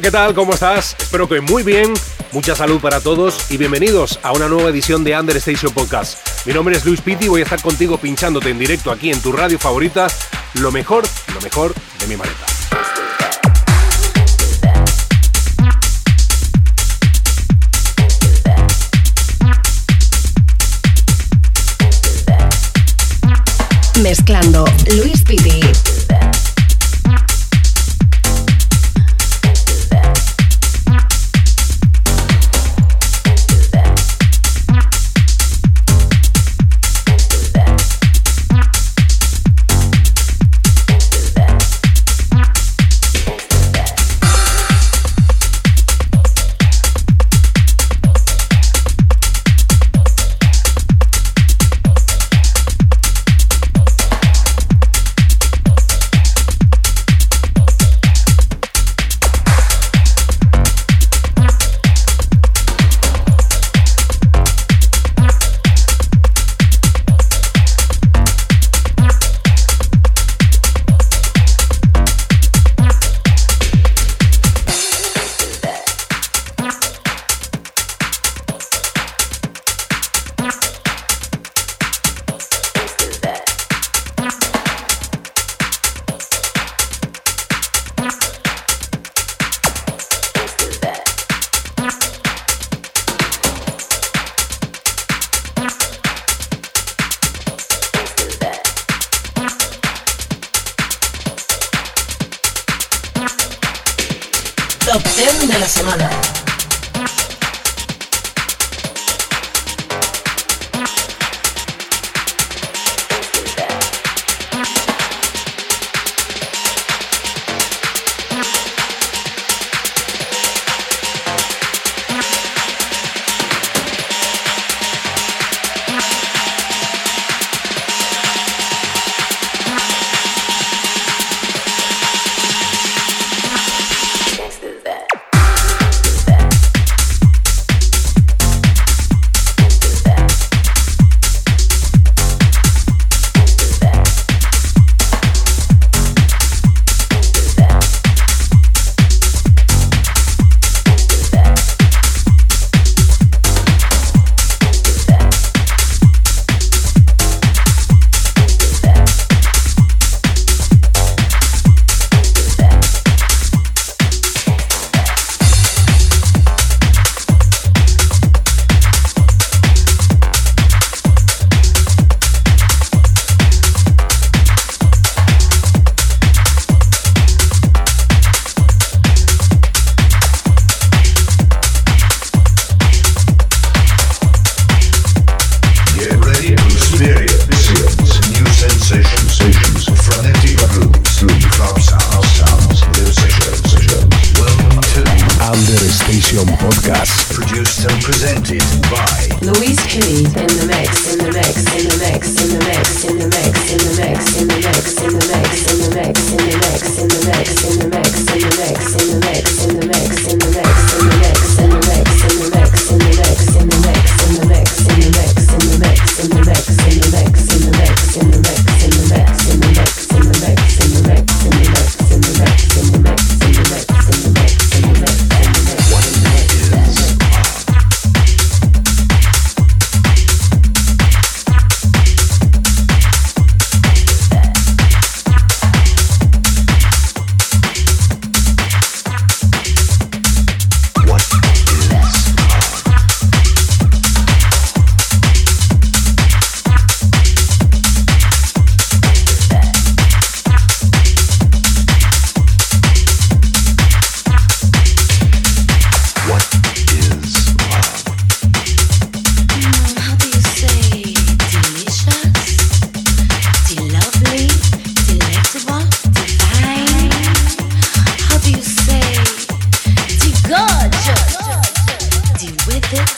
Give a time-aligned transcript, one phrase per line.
[0.00, 0.34] ¿Qué tal?
[0.34, 0.94] ¿Cómo estás?
[0.98, 1.92] Espero que muy bien,
[2.30, 6.46] mucha salud para todos y bienvenidos a una nueva edición de Under Station Podcast.
[6.46, 9.20] Mi nombre es Luis Pitti y voy a estar contigo pinchándote en directo aquí en
[9.20, 10.06] tu radio favorita
[10.54, 11.04] lo mejor,
[11.34, 12.46] lo mejor de mi maleta.
[24.00, 24.64] Mezclando
[24.94, 25.60] Luis Piti.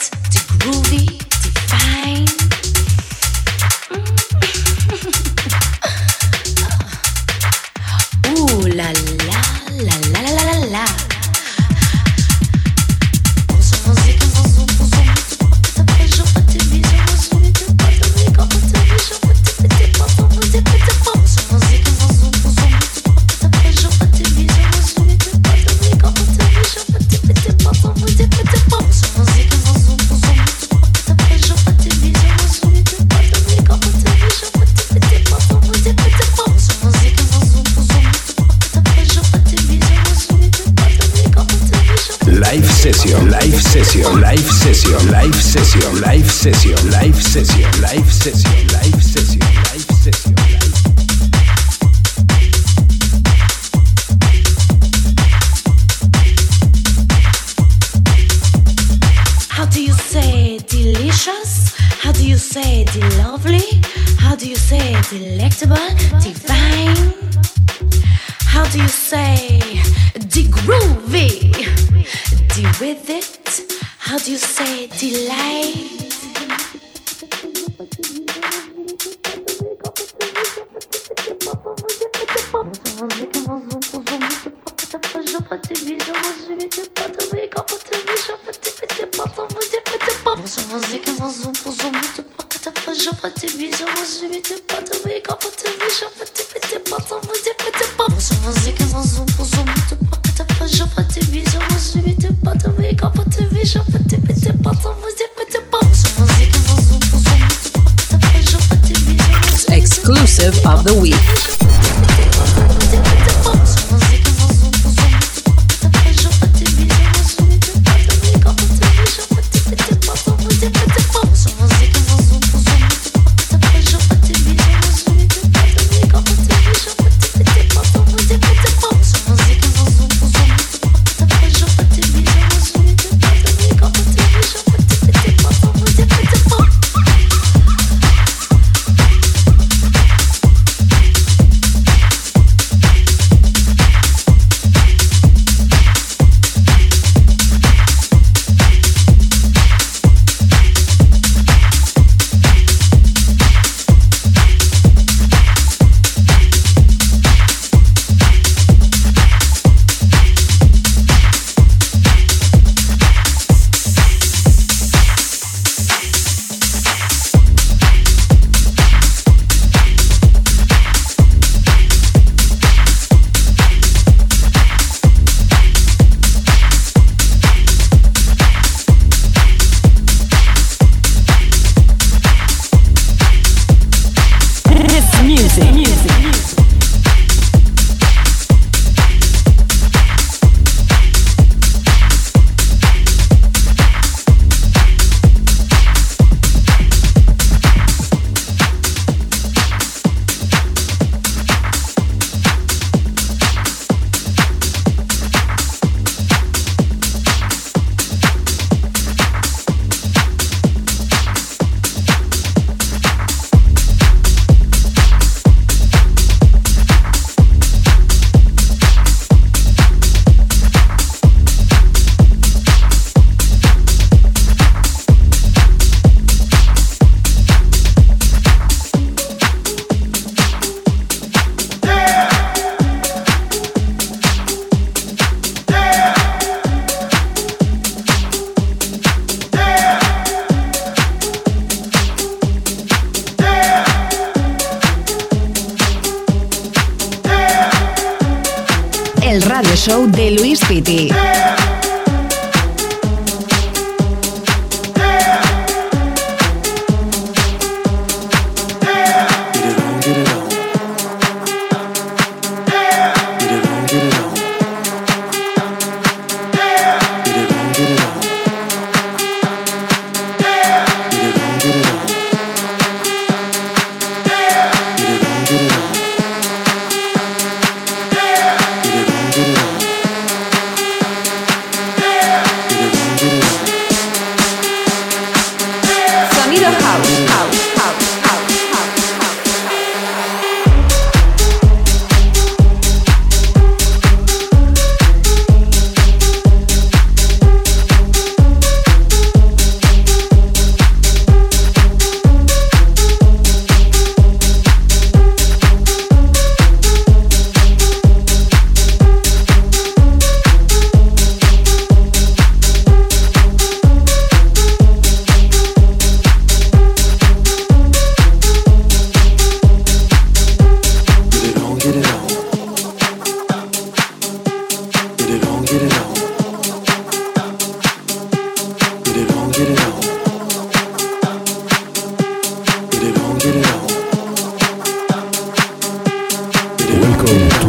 [0.08, 1.06] to groovy,
[1.42, 2.59] divine.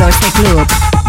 [0.00, 0.99] Eurotech Loop.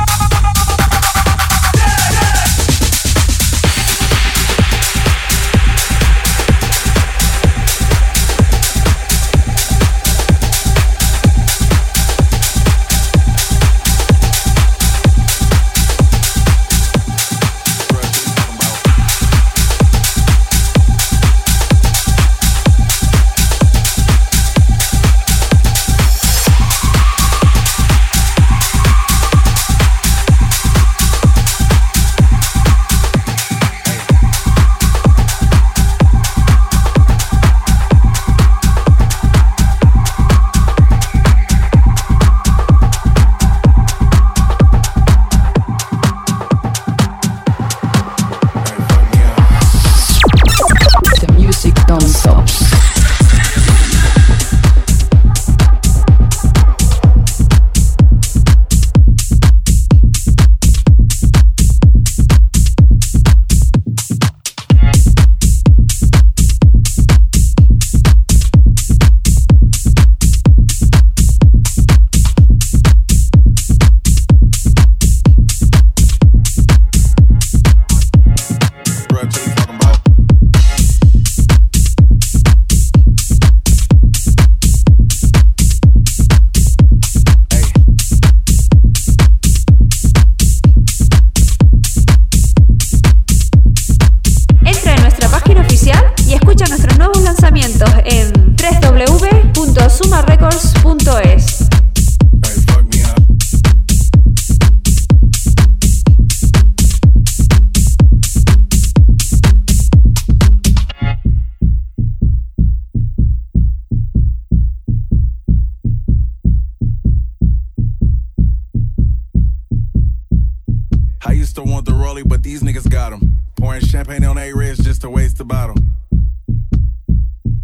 [125.41, 125.75] the bottle.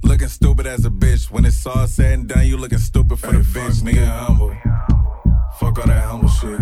[0.03, 1.29] Looking stupid as a bitch.
[1.29, 3.81] When it's all said and done, you looking stupid for hey, the bitch.
[3.83, 4.49] Nigga humble.
[5.59, 6.59] Fuck all that humble shit.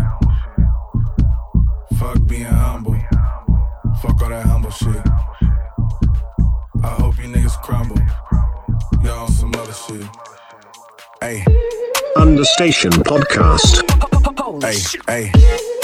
[1.98, 2.98] Fuck being humble.
[4.02, 5.02] Fuck all that humble shit.
[6.84, 7.98] I hope you niggas crumble.
[9.02, 10.06] Y'all on some other shit.
[11.22, 11.44] Hey.
[12.16, 13.82] Understation Podcast.
[15.08, 15.75] Hey, hey.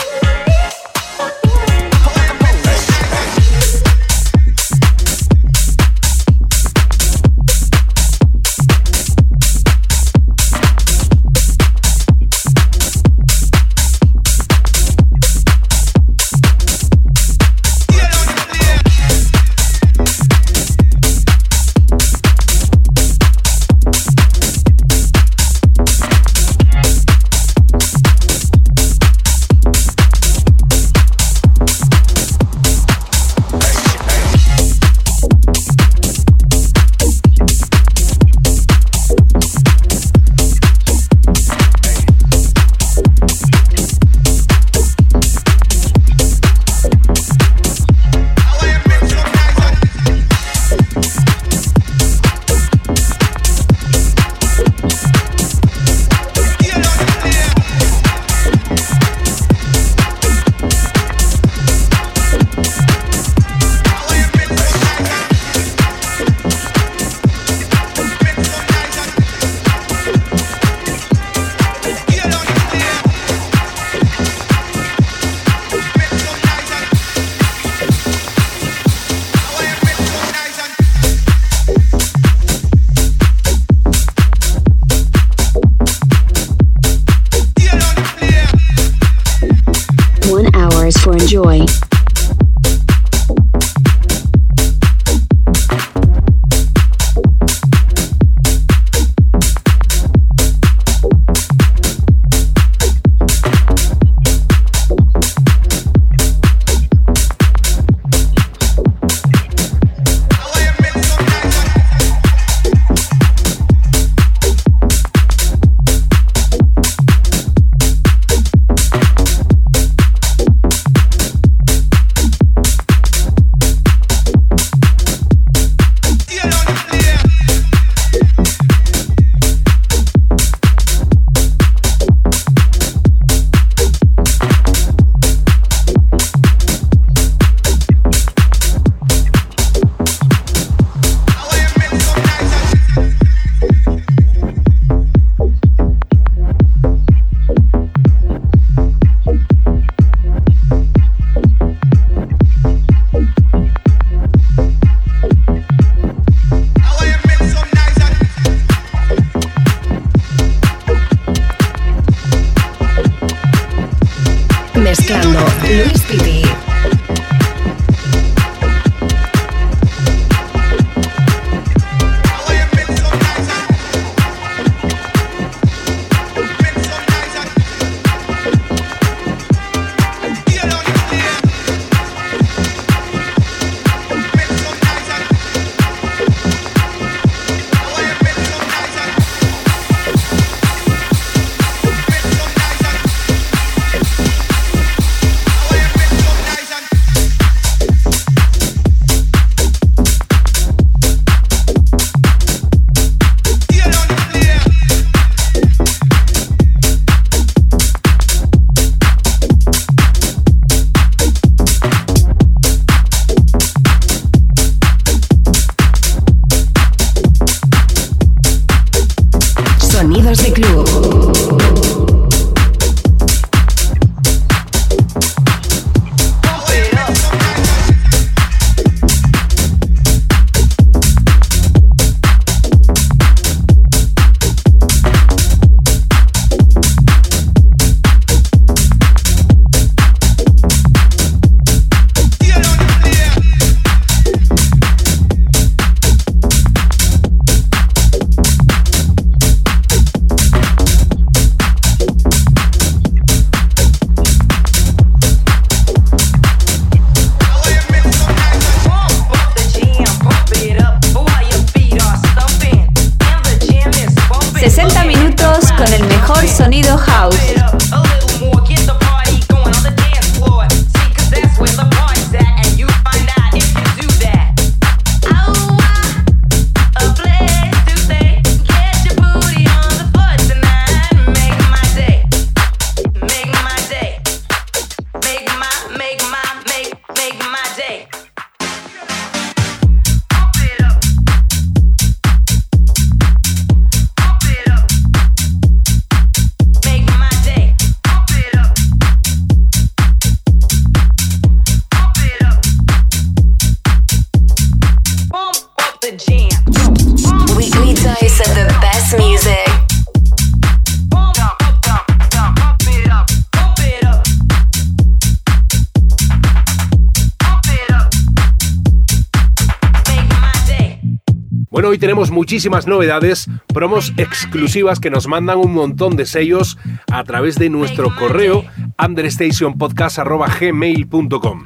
[322.31, 326.79] Muchísimas novedades, promos exclusivas que nos mandan un montón de sellos
[327.11, 328.65] a través de nuestro correo
[329.05, 331.65] understationpodcast.gmail.com.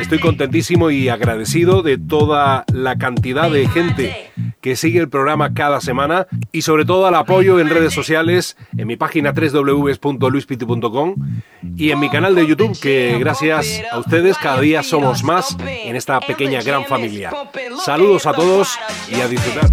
[0.00, 5.80] Estoy contentísimo y agradecido de toda la cantidad de gente que sigue el programa cada
[5.80, 11.14] semana y sobre todo al apoyo en redes sociales, en mi página www.luispiti.com
[11.76, 15.96] y en mi canal de YouTube, que gracias a ustedes cada día somos más en
[15.96, 17.32] esta pequeña gran familia.
[17.84, 18.78] Saludos a todos
[19.10, 19.70] y a disfrutar.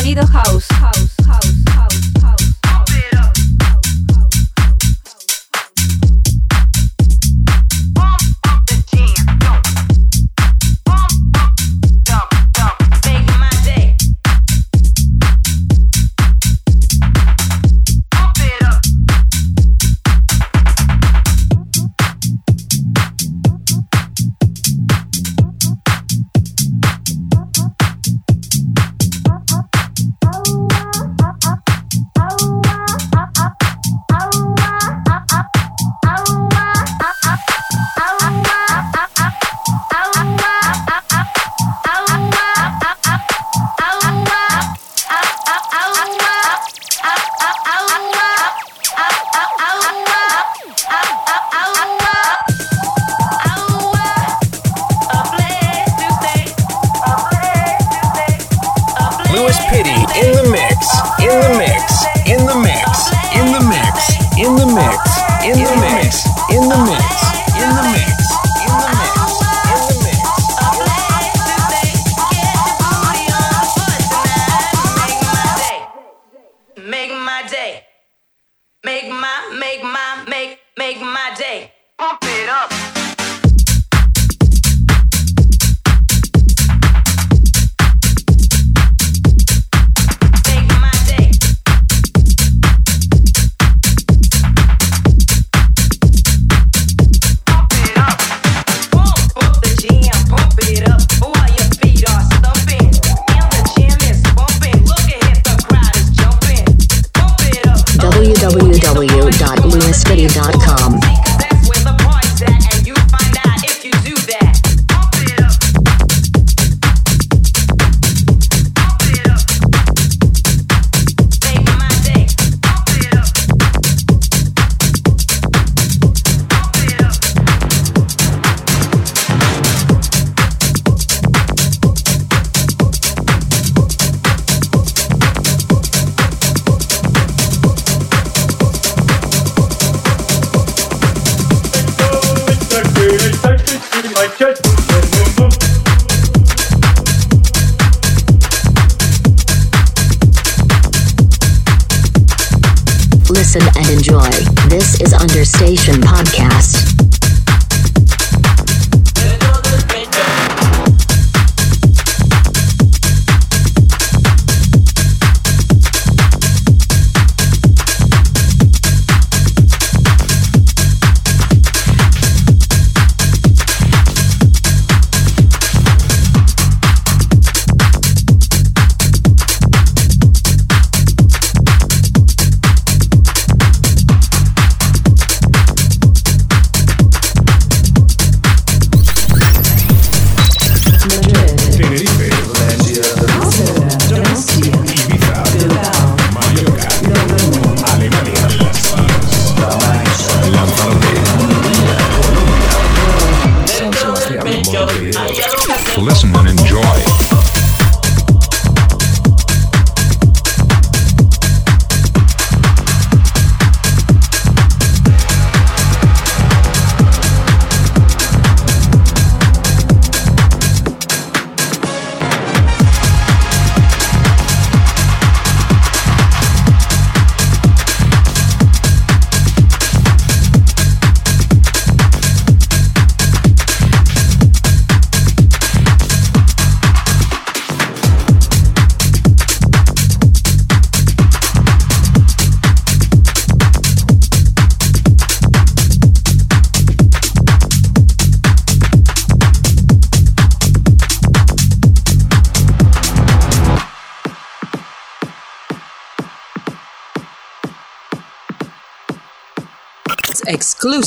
[0.00, 0.40] Sonido house.
[0.40, 0.99] house, house.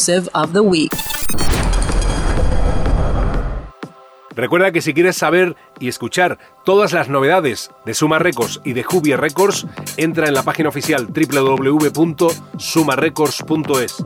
[0.09, 0.91] Of the week.
[4.35, 8.83] Recuerda que si quieres saber y escuchar todas las novedades de Suma Records y de
[8.83, 14.05] Jubie Records, entra en la página oficial www.sumarecords.es.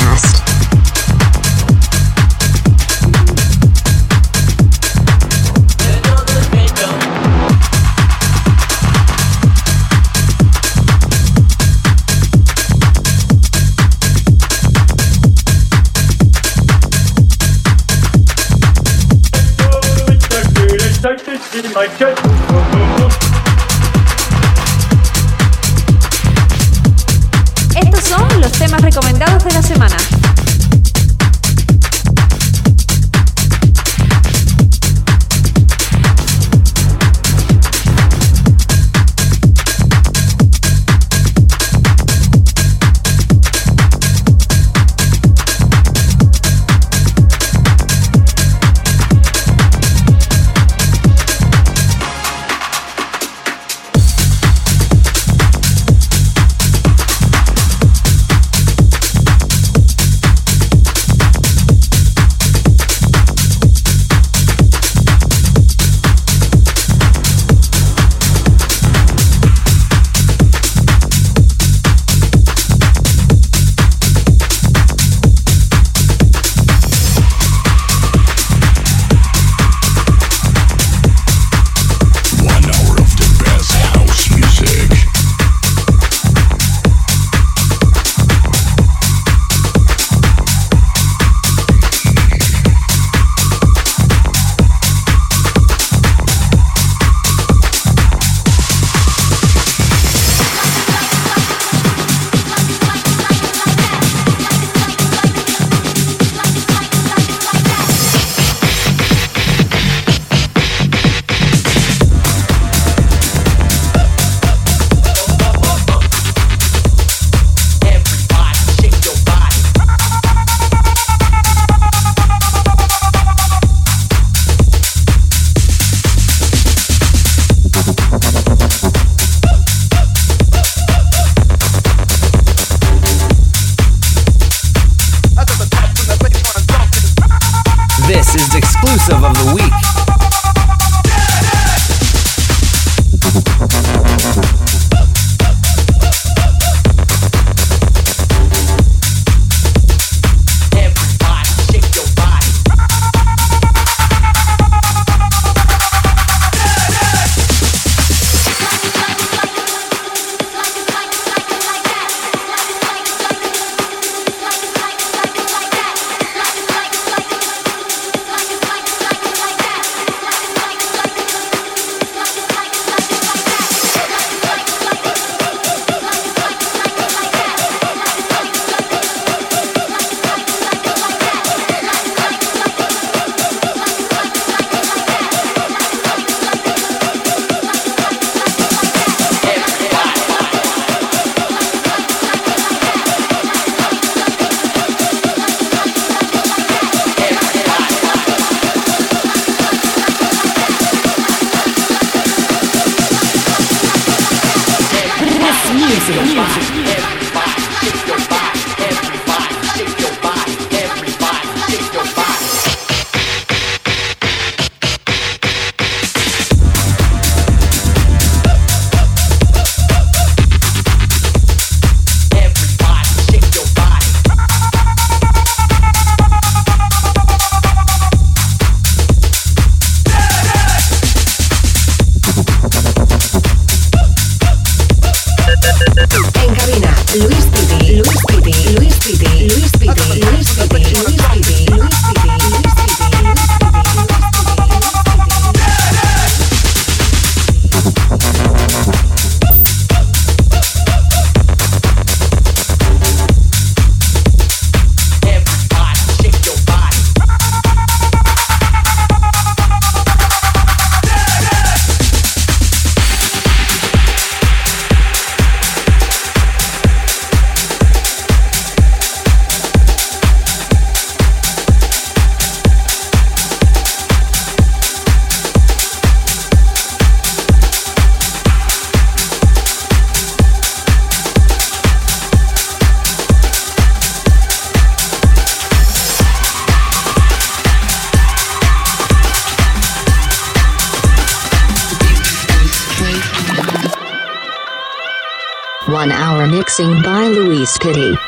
[296.61, 298.20] Mixing by Luis Pitti.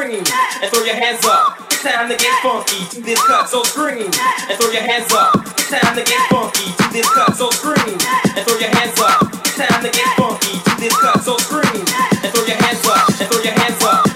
[0.00, 0.24] scream
[0.62, 1.60] and throw your hands up.
[1.66, 5.36] It's time to get funky Do this cut, so scream and throw your hands up.
[5.36, 7.98] It's time to get funky Do this cut, so scream
[8.36, 9.28] and throw your hands up.
[9.44, 11.84] It's time to get funky Do this cut, so scream
[12.24, 14.09] and throw your hands up and throw your hands up.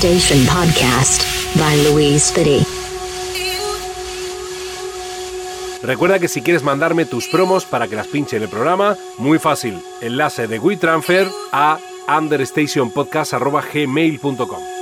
[0.00, 1.20] Podcast
[1.56, 1.76] by.
[5.82, 9.38] Recuerda que si quieres mandarme tus promos para que las pinche en el programa, muy
[9.38, 9.78] fácil.
[10.00, 11.78] Enlace de WeTransfer a
[12.08, 14.79] understationpodcast.gmail.com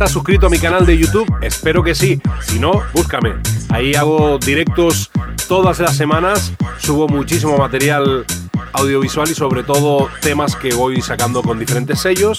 [0.00, 2.22] estás suscrito a mi canal de YouTube, espero que sí.
[2.40, 3.34] Si no, búscame.
[3.68, 5.10] Ahí hago directos
[5.46, 8.24] todas las semanas, subo muchísimo material
[8.72, 12.38] audiovisual y sobre todo temas que voy sacando con diferentes sellos.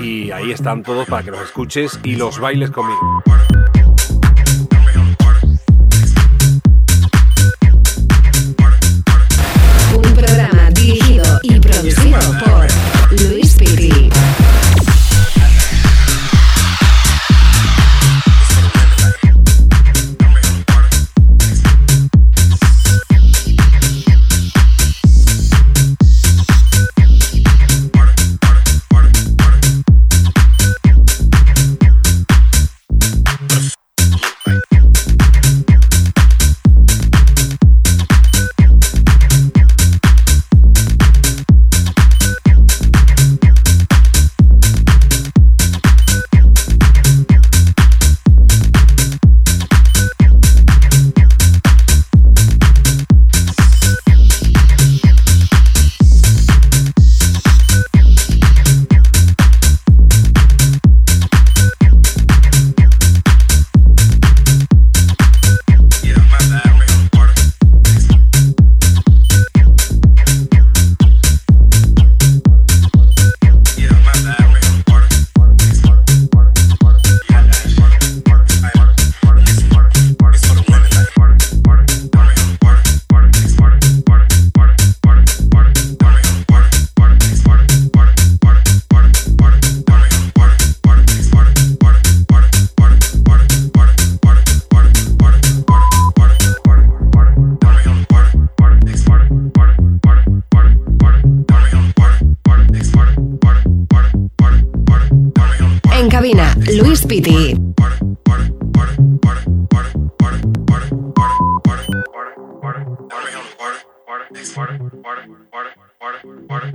[0.00, 3.22] Y ahí están todos para que los escuches y los bailes conmigo.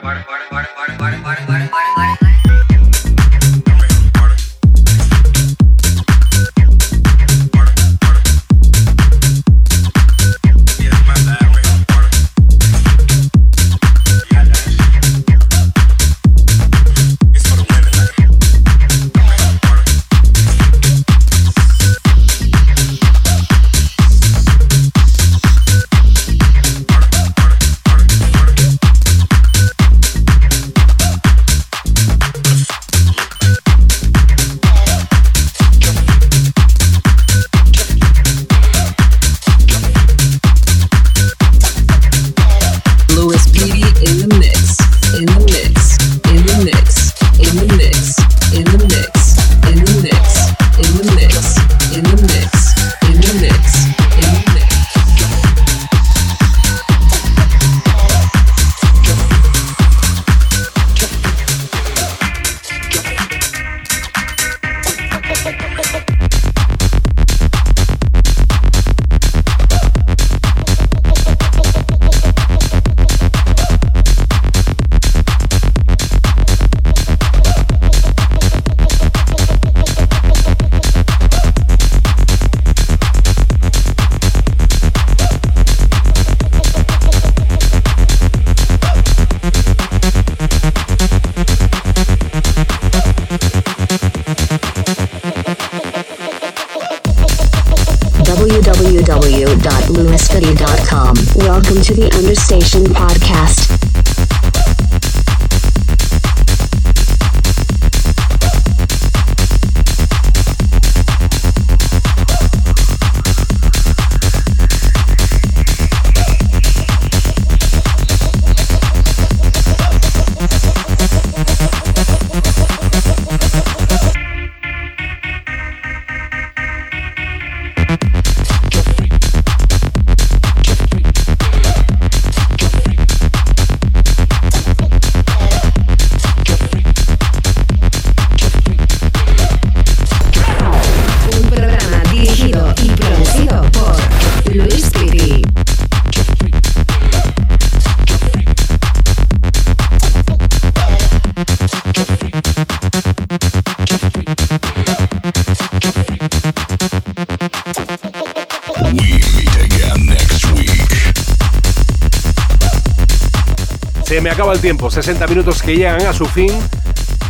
[164.67, 166.51] tiempo, 60 minutos que llegan a su fin,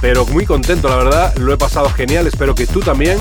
[0.01, 3.18] pero muy contento la verdad, lo he pasado genial, espero que tú también.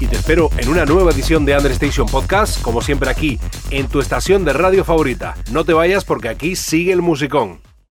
[0.00, 3.40] Y te espero en una nueva edición de Understation Podcast, como siempre aquí,
[3.70, 5.34] en tu estación de radio favorita.
[5.50, 7.67] No te vayas porque aquí sigue el musicón.